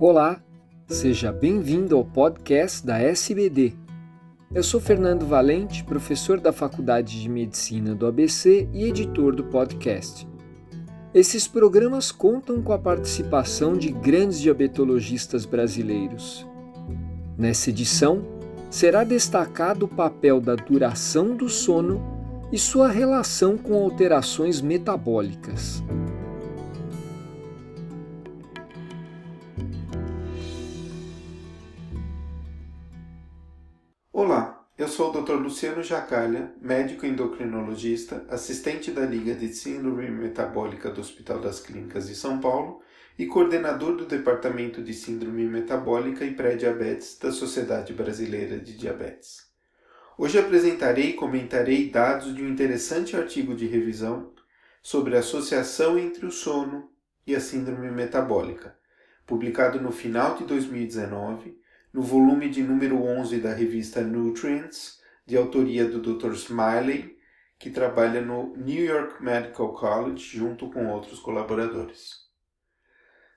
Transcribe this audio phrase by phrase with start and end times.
[0.00, 0.40] Olá,
[0.86, 3.72] seja bem-vindo ao podcast da SBD.
[4.54, 10.28] Eu sou Fernando Valente, professor da Faculdade de Medicina do ABC e editor do podcast.
[11.12, 16.46] Esses programas contam com a participação de grandes diabetologistas brasileiros.
[17.36, 18.24] Nessa edição,
[18.70, 22.00] será destacado o papel da duração do sono
[22.52, 25.82] e sua relação com alterações metabólicas.
[34.98, 35.34] Sou o Dr.
[35.34, 42.16] Luciano Jacalha, médico endocrinologista, assistente da Liga de Síndrome Metabólica do Hospital das Clínicas de
[42.16, 42.82] São Paulo
[43.16, 49.46] e coordenador do Departamento de Síndrome Metabólica e Pré-Diabetes da Sociedade Brasileira de Diabetes.
[50.18, 54.32] Hoje apresentarei e comentarei dados de um interessante artigo de revisão
[54.82, 56.90] sobre a associação entre o sono
[57.24, 58.76] e a síndrome metabólica,
[59.24, 61.56] publicado no final de 2019
[61.92, 66.32] no volume de número 11 da revista Nutrients, de autoria do Dr.
[66.32, 67.16] Smiley,
[67.58, 72.28] que trabalha no New York Medical College junto com outros colaboradores.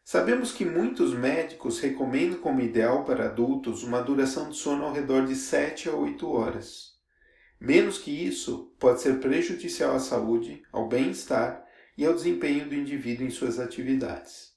[0.04, 5.26] Sabemos que muitos médicos recomendam como ideal para adultos uma duração de sono ao redor
[5.26, 6.92] de 7 a 8 horas.
[7.60, 11.66] Menos que isso pode ser prejudicial à saúde, ao bem-estar
[11.98, 14.51] e ao desempenho do indivíduo em suas atividades.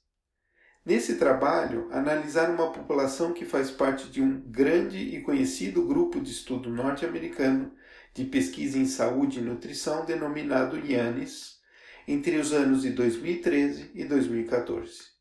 [0.85, 6.29] Nesse trabalho, analisaram uma população que faz parte de um grande e conhecido grupo de
[6.29, 7.71] estudo norte-americano
[8.13, 11.59] de pesquisa em saúde e nutrição denominado IANES,
[12.07, 15.15] entre os anos de 2013 e 2014.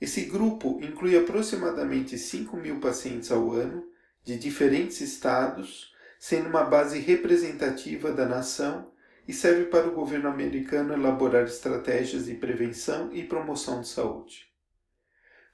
[0.00, 3.86] Esse grupo inclui aproximadamente 5 mil pacientes ao ano,
[4.24, 8.90] de diferentes estados, sendo uma base representativa da nação
[9.28, 14.47] e serve para o governo americano elaborar estratégias de prevenção e promoção de saúde.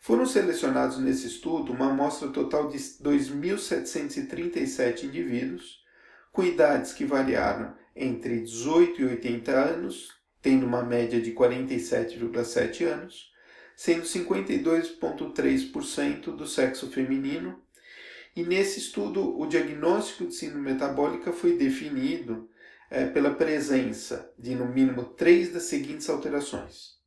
[0.05, 5.83] Foram selecionados nesse estudo uma amostra total de 2.737 indivíduos,
[6.31, 10.11] com idades que variaram entre 18 e 80 anos,
[10.43, 13.33] tendo uma média de 47,7 anos,
[13.75, 17.63] sendo 52,3% do sexo feminino.
[18.37, 22.47] E nesse estudo, o diagnóstico de síndrome metabólica foi definido
[22.91, 27.03] é, pela presença de no mínimo três das seguintes alterações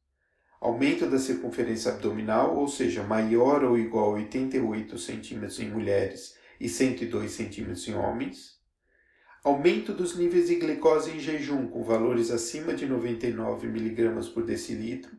[0.60, 6.68] aumento da circunferência abdominal, ou seja, maior ou igual a 88 cm em mulheres e
[6.68, 8.58] 102 cm em homens,
[9.44, 15.16] aumento dos níveis de glicose em jejum com valores acima de 99 mg por decilitro,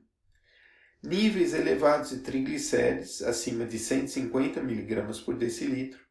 [1.03, 6.08] níveis elevados de triglicérides acima de 150 mg por decilitro,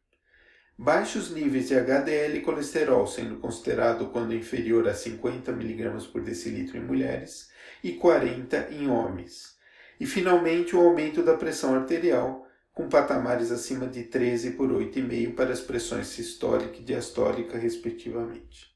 [0.78, 6.76] baixos níveis de HDL e colesterol, sendo considerado quando inferior a 50 mg por decilitro
[6.76, 7.50] em mulheres,
[7.82, 9.56] e 40 em homens.
[9.98, 15.52] E finalmente o aumento da pressão arterial, com patamares acima de 13 por 8,5 para
[15.52, 18.72] as pressões sistólica e diastólica, respectivamente.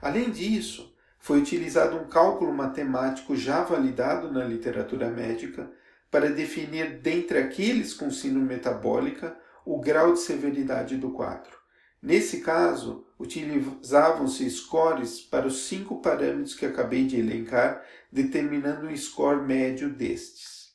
[0.00, 5.68] Além disso, foi utilizado um cálculo matemático já validado na literatura médica
[6.08, 9.36] para definir dentre aqueles com síndrome metabólica
[9.72, 11.56] o grau de severidade do quadro.
[12.02, 19.40] Nesse caso, utilizavam-se scores para os cinco parâmetros que acabei de elencar, determinando um score
[19.40, 20.72] médio destes.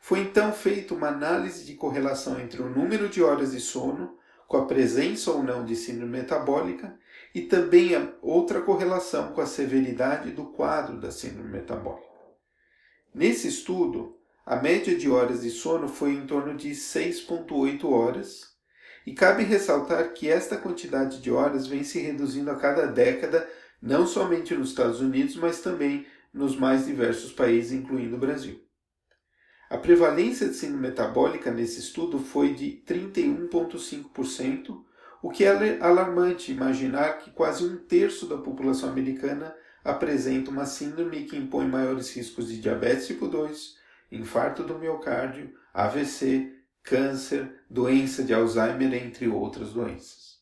[0.00, 4.56] Foi então feita uma análise de correlação entre o número de horas de sono, com
[4.56, 6.98] a presença ou não de síndrome metabólica,
[7.32, 12.08] e também outra correlação com a severidade do quadro da síndrome metabólica.
[13.14, 18.54] Nesse estudo, a média de horas de sono foi em torno de 6,8 horas
[19.04, 23.50] e cabe ressaltar que esta quantidade de horas vem se reduzindo a cada década,
[23.82, 28.64] não somente nos Estados Unidos, mas também nos mais diversos países, incluindo o Brasil.
[29.68, 34.80] A prevalência de síndrome metabólica nesse estudo foi de 31,5%,
[35.20, 39.52] o que é alarmante imaginar que quase um terço da população americana
[39.82, 43.75] apresenta uma síndrome que impõe maiores riscos de diabetes tipo 2,
[44.10, 50.36] infarto do miocárdio, AVC, câncer, doença de Alzheimer, entre outras doenças.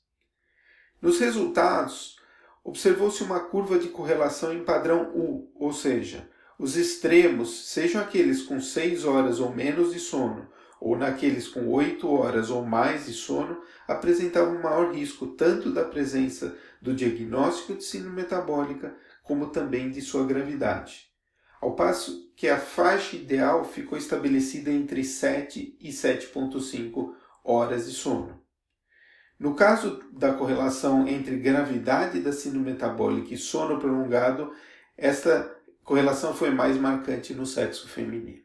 [1.01, 2.17] Nos resultados,
[2.63, 6.29] observou-se uma curva de correlação em padrão U, ou seja,
[6.59, 10.49] os extremos, sejam aqueles com 6 horas ou menos de sono,
[10.81, 16.57] ou naqueles com 8 horas ou mais de sono, apresentavam maior risco tanto da presença
[16.81, 21.14] do diagnóstico de síndrome metabólica, como também de sua gravidade
[21.65, 28.39] ao passo que a faixa ideal ficou estabelecida entre 7 e 7,5 horas de sono.
[29.39, 34.53] No caso da correlação entre gravidade da síndrome metabólica e sono prolongado,
[34.95, 38.45] esta correlação foi mais marcante no sexo feminino.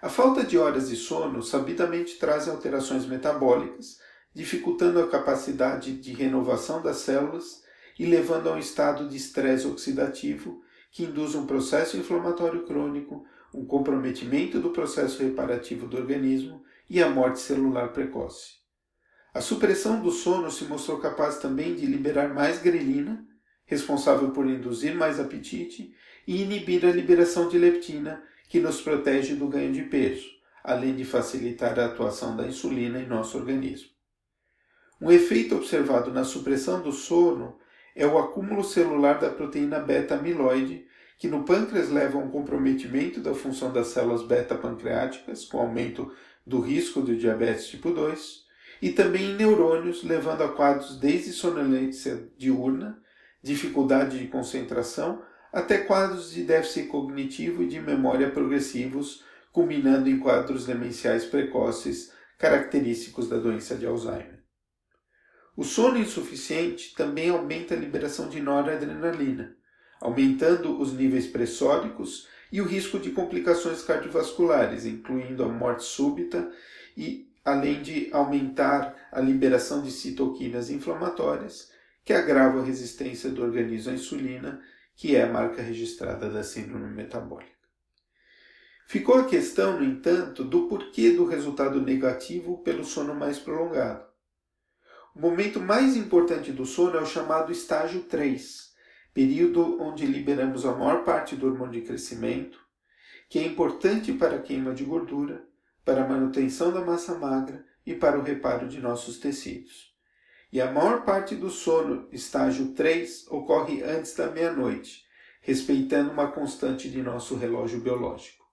[0.00, 3.98] A falta de horas de sono sabidamente traz alterações metabólicas,
[4.32, 7.62] dificultando a capacidade de renovação das células
[7.98, 13.64] e levando a um estado de estresse oxidativo que induz um processo inflamatório crônico, um
[13.64, 18.60] comprometimento do processo reparativo do organismo e a morte celular precoce.
[19.32, 23.24] A supressão do sono se mostrou capaz também de liberar mais grelina,
[23.64, 25.94] responsável por induzir mais apetite,
[26.26, 30.28] e inibir a liberação de leptina, que nos protege do ganho de peso,
[30.64, 33.90] além de facilitar a atuação da insulina em nosso organismo.
[35.00, 37.56] Um efeito observado na supressão do sono
[37.94, 40.86] é o acúmulo celular da proteína beta-amiloide,
[41.18, 46.10] que no pâncreas leva a um comprometimento da função das células beta-pancreáticas, com aumento
[46.46, 48.44] do risco de diabetes tipo 2,
[48.80, 52.98] e também em neurônios, levando a quadros desde sonolência diurna,
[53.42, 55.22] dificuldade de concentração,
[55.52, 63.28] até quadros de déficit cognitivo e de memória progressivos, culminando em quadros demenciais precoces característicos
[63.28, 64.39] da doença de Alzheimer.
[65.56, 69.56] O sono insuficiente também aumenta a liberação de noradrenalina,
[70.00, 76.50] aumentando os níveis pressóricos e o risco de complicações cardiovasculares, incluindo a morte súbita
[76.96, 81.70] e além de aumentar a liberação de citoquinas inflamatórias,
[82.04, 84.60] que agravam a resistência do organismo à insulina
[85.00, 87.50] que é a marca registrada da síndrome metabólica.
[88.86, 94.09] Ficou a questão, no entanto, do porquê do resultado negativo pelo sono mais prolongado.
[95.14, 98.72] O momento mais importante do sono é o chamado estágio 3,
[99.12, 102.58] período onde liberamos a maior parte do hormônio de crescimento,
[103.28, 105.44] que é importante para a queima de gordura,
[105.84, 109.90] para a manutenção da massa magra e para o reparo de nossos tecidos
[110.52, 115.04] e a maior parte do sono, estágio 3, ocorre antes da meia-noite,
[115.40, 118.44] respeitando uma constante de nosso relógio biológico.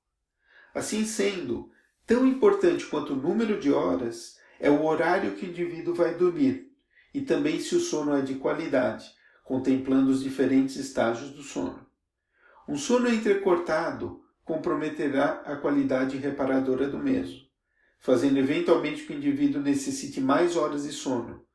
[0.74, 1.72] Assim sendo,
[2.06, 6.72] tão importante quanto o número de horas é o horário que o indivíduo vai dormir,
[7.14, 9.06] e também se o sono é de qualidade,
[9.44, 11.86] contemplando os diferentes estágios do sono.
[12.68, 17.40] Um sono entrecortado comprometerá a qualidade reparadora do mesmo,
[18.00, 21.46] fazendo eventualmente que o indivíduo necessite mais horas de sono,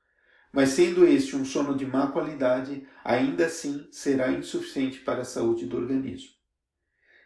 [0.52, 5.66] mas sendo este um sono de má qualidade, ainda assim será insuficiente para a saúde
[5.66, 6.31] do organismo.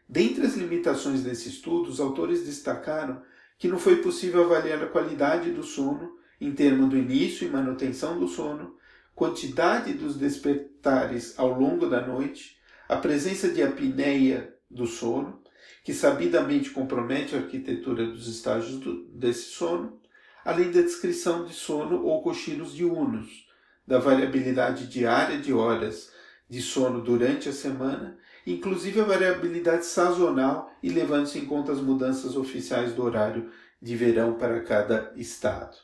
[0.09, 3.21] Dentre as limitações desse estudo, os autores destacaram
[3.59, 8.19] que não foi possível avaliar a qualidade do sono em termos do início e manutenção
[8.19, 8.77] do sono,
[9.15, 12.59] quantidade dos despertares ao longo da noite,
[12.89, 15.43] a presença de apneia do sono,
[15.83, 20.01] que sabidamente compromete a arquitetura dos estágios do, desse sono,
[20.45, 23.47] além da descrição de sono ou cochilos diurnos,
[23.87, 26.13] da variabilidade diária de horas
[26.49, 32.37] de sono durante a semana, inclusive a variabilidade sazonal e levando-se em conta as mudanças
[32.37, 33.51] oficiais do horário
[33.83, 35.77] de verão para cada estado.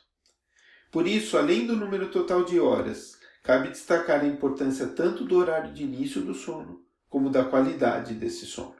[0.89, 5.73] Por isso, além do número total de horas, cabe destacar a importância tanto do horário
[5.73, 8.75] de início do sono como da qualidade desse sono,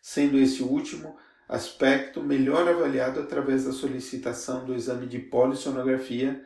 [0.00, 1.16] sendo esse último
[1.48, 6.44] aspecto melhor avaliado através da solicitação do exame de polissonografia,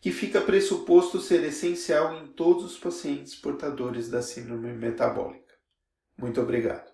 [0.00, 5.47] que fica pressuposto ser essencial em todos os pacientes portadores da síndrome metabólica.
[6.18, 6.92] Muito obrigado.